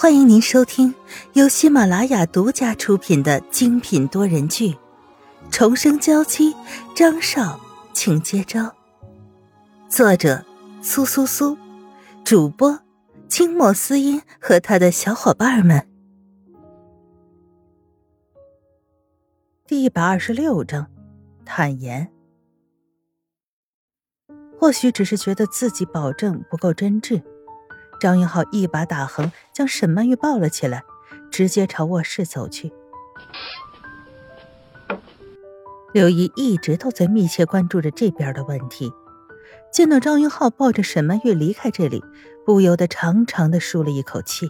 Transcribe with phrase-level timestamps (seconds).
[0.00, 0.94] 欢迎您收听
[1.34, 4.70] 由喜马拉雅独家出品的精品多人剧
[5.50, 6.54] 《重生娇妻》，
[6.96, 7.60] 张少，
[7.92, 8.74] 请接招。
[9.90, 10.42] 作者：
[10.80, 11.54] 苏苏苏，
[12.24, 12.80] 主播：
[13.28, 15.86] 清墨思音和他的小伙伴们。
[19.66, 20.86] 第一百二十六章，
[21.44, 22.10] 坦言。
[24.58, 27.22] 或许只是觉得自己保证不够真挚。
[28.00, 30.82] 张云浩一把打横，将沈曼玉抱了起来，
[31.30, 32.72] 直接朝卧室走去。
[35.92, 38.90] 刘姨一直都在密切关注着这边的问题，
[39.72, 42.02] 见到张云浩抱着沈曼玉离开这里，
[42.46, 44.48] 不由得长长的舒了一口气。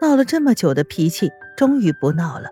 [0.00, 2.50] 闹了这么久的脾气，终于不闹了，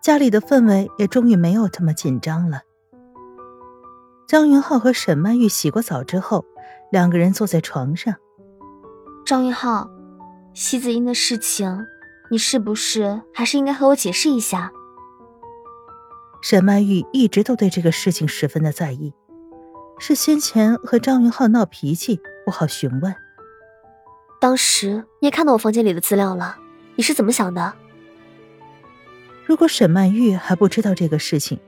[0.00, 2.62] 家里的氛围也终于没有这么紧张了。
[4.26, 6.44] 张云浩和沈曼玉洗过澡之后，
[6.90, 8.14] 两个人坐在床上。
[9.26, 9.90] 张云浩，
[10.54, 11.84] 席子英的事情，
[12.30, 14.70] 你是不是还是应该和我解释一下？
[16.40, 19.12] 沈曼玉一直都对这个事情十分的在意，
[19.98, 23.12] 是先前和张云浩闹脾气，不好询问。
[24.40, 26.58] 当时你也看到我房间里的资料了，
[26.94, 27.74] 你是怎么想的？
[29.44, 31.58] 如果沈曼玉还不知道这个事情，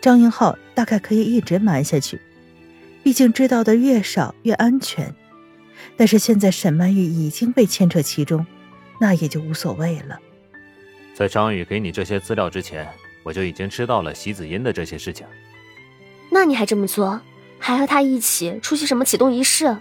[0.00, 2.20] 张云浩大概可以一直瞒下去，
[3.02, 5.12] 毕竟知道的越少越安全。
[5.96, 8.46] 但是现在沈曼玉已经被牵扯其中，
[9.00, 10.18] 那也就无所谓了。
[11.14, 12.88] 在张宇给你这些资料之前，
[13.22, 15.26] 我就已经知道了席子音的这些事情。
[16.30, 17.20] 那你还这么做，
[17.58, 19.76] 还和他一起出席什么启动仪式？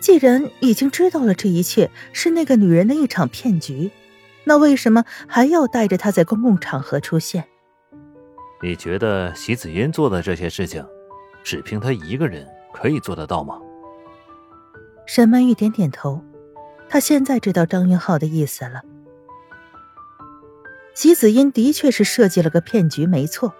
[0.00, 3.92] 既然已经知道了这一切是那个女人的一场骗局，
[4.44, 7.44] 那为什么还要带着她在公共场合出现？
[8.60, 10.84] 你觉得席子音做的这些事情，
[11.44, 13.58] 只凭她一个人可以做得到吗？
[15.14, 16.24] 沈曼玉点点头，
[16.88, 18.80] 她现在知道张云浩的意思了。
[20.94, 23.52] 席子英的确是设计了个骗局，没错，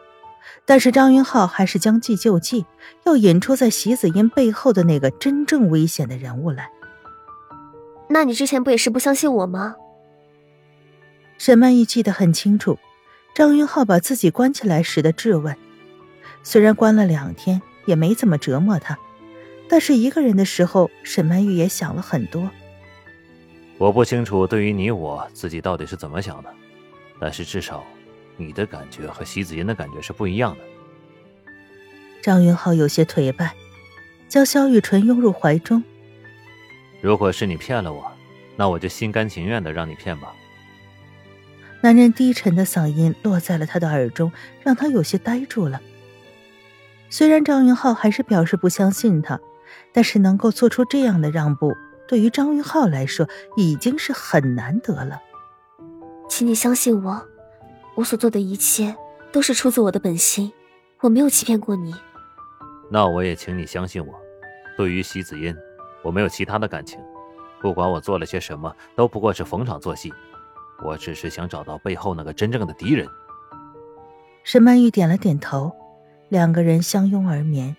[0.64, 2.64] 但是张云浩还是将计就计，
[3.05, 6.70] 要引出在席子英背后的那个真正危险的人物来。
[8.08, 9.77] 那你之前不也是不相信我吗？
[11.36, 12.79] 沈曼玉记得很清楚，
[13.34, 15.55] 张云浩把自己关起来时的质问，
[16.42, 18.98] 虽然关了两天，也没怎么折磨他。
[19.72, 22.50] 但是一个人的时候，沈曼玉也想了很多。
[23.78, 26.55] 我不清楚对于你我自己到底是怎么想的，
[27.18, 27.83] 但是至少，
[28.36, 30.60] 你的感觉和席子音的感觉是不一样的。
[32.20, 33.55] 张云浩有些颓败，
[34.28, 35.83] 将萧雨纯拥入怀中。
[37.00, 38.12] 如果是你骗了我，
[38.56, 40.34] 那我就心甘情愿的让你骗吧。
[41.80, 44.30] 男人低沉的嗓音落在了他的耳中，
[44.62, 45.80] 让他有些呆住了。
[47.08, 49.40] 虽然张云浩还是表示不相信他。
[49.92, 51.74] 但是能够做出这样的让步，
[52.06, 55.20] 对于张云浩来说已经是很难得了。
[56.28, 57.22] 请你相信我，
[57.94, 58.96] 我所做的一切
[59.30, 60.52] 都是出自我的本心，
[61.00, 61.94] 我没有欺骗过你。
[62.90, 64.14] 那我也请你相信我，
[64.77, 65.55] 对于席子音，
[66.02, 66.98] 我没有其他的感情。
[67.60, 70.12] 不管我做了些什么，都不过是逢场作戏。
[70.84, 73.06] 我只是想找到背后那个真正的敌人。
[74.42, 75.70] 沈曼玉点了点头，
[76.28, 77.77] 两个人相拥而眠。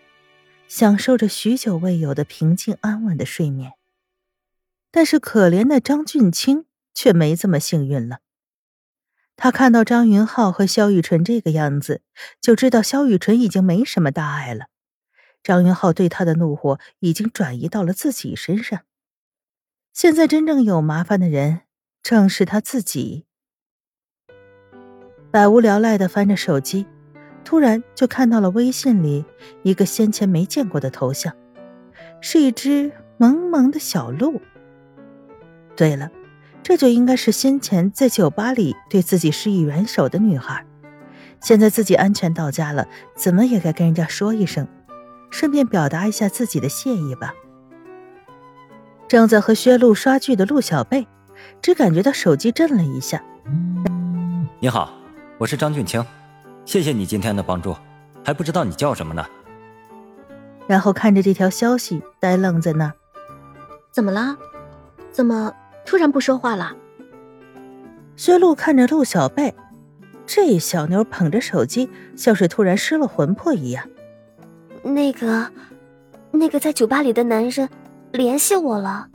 [0.75, 3.73] 享受着许久未有的平静安稳的睡眠，
[4.89, 8.21] 但是可怜的张俊清却没这么幸运了。
[9.35, 12.01] 他看到张云浩和萧雨纯这个样子，
[12.41, 14.65] 就知道萧雨纯已经没什么大碍了。
[15.43, 18.81] 张云浩对他的怒火已经转移到了自己身上，
[19.93, 21.61] 现在真正有麻烦的人
[22.01, 23.27] 正是他自己。
[25.29, 26.87] 百无聊赖的翻着手机。
[27.43, 29.25] 突然就看到了微信里
[29.63, 31.33] 一个先前没见过的头像，
[32.21, 34.41] 是一只萌萌的小鹿。
[35.75, 36.09] 对了，
[36.61, 40.65] 这就应该是先前在酒吧里对自己施以援手的女孩。
[41.41, 44.67] 现在自己安全到家了，怎么也该跟人家说一声，
[45.29, 47.33] 顺便表达一下自己的谢意吧。
[49.09, 51.05] 正在和薛露刷剧的陆小贝，
[51.61, 53.21] 只感觉到手机震了一下。
[54.59, 54.93] 你好，
[55.37, 56.03] 我是张俊清。
[56.65, 57.75] 谢谢你今天的帮助，
[58.23, 59.25] 还不知道你叫什么呢。
[60.65, 62.93] 然后看着这条消息，呆愣在那儿。
[63.91, 64.35] 怎么了？
[65.11, 65.53] 怎么
[65.85, 66.73] 突然不说话了？
[68.15, 69.53] 薛露看着陆小贝，
[70.25, 73.87] 这小妞捧着手机，像是突然失了魂魄一样。
[74.83, 75.51] 那个，
[76.31, 77.69] 那个在酒吧里的男人
[78.11, 79.09] 联系我了。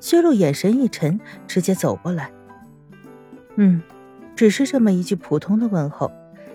[0.00, 2.30] 薛露眼神一沉，直接走过来。
[3.56, 3.82] 嗯。
[4.34, 6.10] 只是这么一句普通的问候，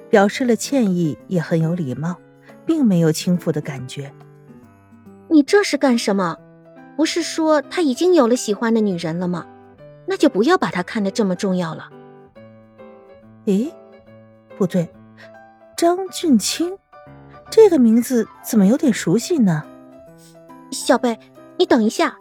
[0.09, 2.17] 表示了歉意，也很有礼貌，
[2.65, 4.11] 并没有轻浮的感觉。
[5.29, 6.37] 你这是干什么？
[6.95, 9.45] 不是说他已经有了喜欢的女人了吗？
[10.07, 11.89] 那就不要把他看得这么重要了。
[13.45, 13.71] 咦，
[14.57, 14.89] 不对，
[15.77, 16.77] 张俊清，
[17.49, 19.63] 这个名字怎么有点熟悉呢？
[20.71, 21.19] 小贝，
[21.57, 22.17] 你等一下。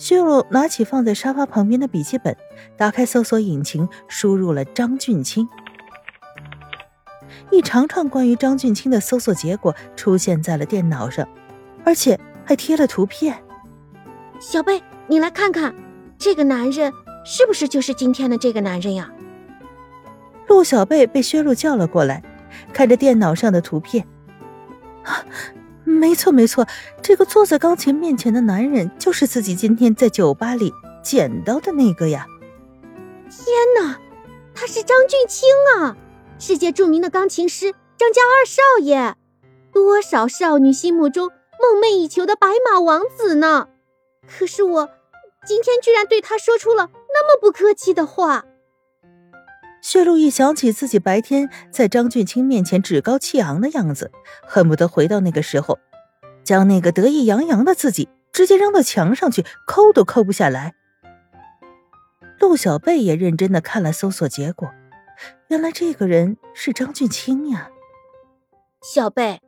[0.00, 2.34] 薛洛拿起放在沙发旁边的笔记本，
[2.74, 5.46] 打开搜索引擎，输入了张俊清。
[7.50, 11.28] 一长串关于张俊清的搜索结果出现在了电脑上，
[11.84, 13.44] 而且还贴了图片。
[14.40, 15.74] 小贝，你来看看，
[16.16, 16.90] 这个男人
[17.22, 19.12] 是不是就是今天的这个男人呀？
[20.48, 22.22] 陆小贝被薛洛叫了过来，
[22.72, 24.06] 看着电脑上的图片，
[25.04, 25.20] 啊。
[25.90, 26.66] 没错，没错，
[27.02, 30.72] 这个坐在钢琴面前的男人就是自己今天在酒吧里
[31.02, 32.26] 捡到的那个呀！
[33.28, 33.98] 天哪，
[34.54, 35.96] 他是张俊清啊，
[36.38, 39.14] 世界著名的钢琴师张家二少爷，
[39.72, 43.68] 多少少女心目中梦寐以求的白马王子呢？
[44.28, 44.90] 可是我
[45.46, 48.44] 今天居然对他说出了那么不客气的话。
[49.82, 54.10] 薛路一想起自己白天在张俊清面前趾高气昂的样子，
[54.46, 55.78] 恨不得回到那个时候，
[56.44, 60.74] 将那个得意洋洋的自己直接扔到墙上去，抠都抠不下来。
[62.38, 64.70] 陆小贝也认真的看了搜索结果，
[65.48, 67.70] 原来这个人是张俊清呀。
[68.82, 69.40] 小贝，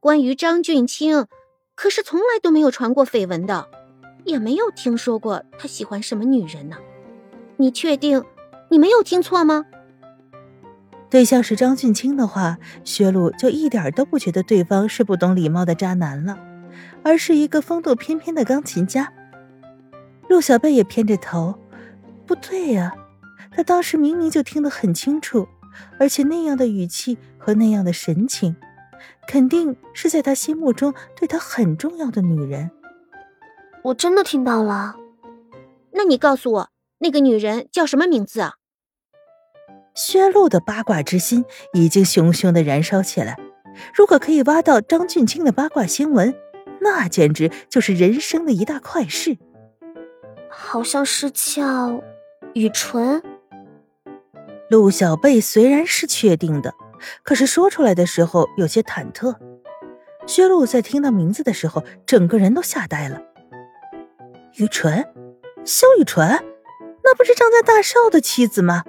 [0.00, 1.26] 关于张俊清，
[1.74, 3.68] 可是从来都没有传过绯闻的，
[4.24, 6.76] 也没有听说过他喜欢什么女人呢。
[7.56, 8.24] 你确定
[8.68, 9.64] 你没有听错吗？
[11.10, 16.38] 对象是张俊清的话，薛露就一点都不觉得对方是不懂礼貌的渣男了，
[17.02, 19.12] 而是一个风度翩翩的钢琴家。
[20.28, 21.58] 陆小贝也偏着头，
[22.24, 22.94] 不对呀，
[23.50, 25.48] 他当时明明就听得很清楚，
[25.98, 28.54] 而且那样的语气和那样的神情，
[29.26, 32.70] 肯定是在他心目中对他很重要的女人。
[33.82, 34.94] 我真的听到了，
[35.90, 36.68] 那你告诉我，
[36.98, 38.54] 那个女人叫什么名字啊？
[39.94, 43.38] 薛露的八卦之心已经熊熊的燃烧起来。
[43.94, 46.34] 如果可以挖到张俊清的八卦新闻，
[46.80, 49.38] 那简直就是人生的一大快事。
[50.48, 52.02] 好像是叫
[52.54, 53.22] 雨纯。
[54.68, 56.74] 陆小贝虽然是确定的，
[57.22, 59.36] 可是说出来的时候有些忐忑。
[60.26, 63.20] 薛露在听到名字的时候，整个人都吓呆了。
[64.56, 65.08] 雨纯，
[65.64, 66.28] 萧雨纯，
[67.02, 68.84] 那不是张家大少的妻子吗？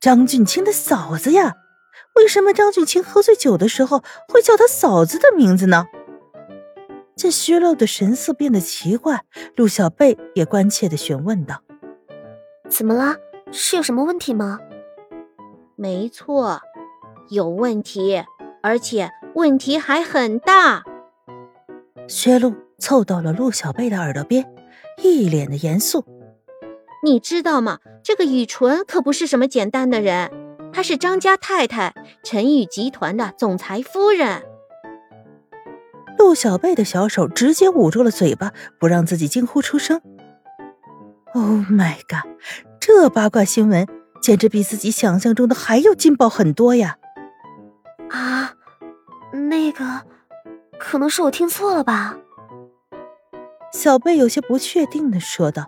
[0.00, 1.56] 张俊清的嫂子呀，
[2.16, 5.84] 为什么张俊清喝醉酒的时候会叫他嫂子的名字呢？
[7.14, 9.24] 见薛露的神色变得奇怪，
[9.56, 11.62] 陆小贝也关切的询问道
[12.66, 13.16] ：“怎么了？
[13.52, 14.58] 是有什么问题吗
[15.76, 16.62] ？”“没错，
[17.28, 18.24] 有问题，
[18.62, 20.82] 而且问题还很大。”
[22.08, 24.50] 薛露凑到了陆小贝的耳朵边，
[25.02, 26.02] 一脸的严肃。
[27.02, 27.78] 你知道吗？
[28.02, 30.30] 这个雨纯可不是什么简单的人，
[30.72, 34.42] 她是张家太太陈宇集团的总裁夫人。
[36.18, 40.02] 陆小贝的小手直接捂住了嘴巴，不让自己惊呼出声。
[41.32, 42.28] Oh my god！
[42.78, 43.86] 这八卦新闻
[44.20, 46.98] 简直比自己想象中的还要劲爆很多呀！
[48.10, 48.54] 啊，
[49.32, 50.02] 那个，
[50.78, 52.18] 可能是我听错了吧？
[53.72, 55.64] 小贝有些不确定的说道。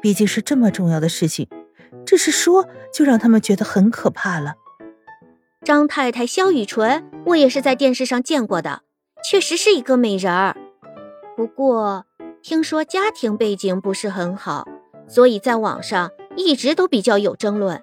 [0.00, 1.48] 毕竟是这么重要的事情，
[2.04, 4.54] 只是说就让他们觉得很可怕了。
[5.64, 8.82] 张太太肖雨纯，我也是在电视上见过的，
[9.28, 10.56] 确实是一个美人儿。
[11.36, 12.06] 不过
[12.42, 14.68] 听说家庭背景不是很好，
[15.08, 17.82] 所以在网上一直都比较有争论。